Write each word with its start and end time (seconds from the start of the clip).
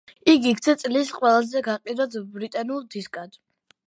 იგი 0.31 0.47
იქცა 0.51 0.73
წლის 0.83 1.11
ყველაზე 1.17 1.61
გაყიდვად 1.67 2.17
ბრიტანულ 2.39 2.81
დისკად. 2.97 3.39